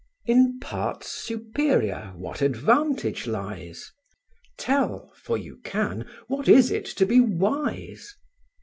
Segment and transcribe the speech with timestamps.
[0.25, 3.91] In parts superior what advantage lies?
[4.57, 8.15] Tell (for you can) what is it to be wise?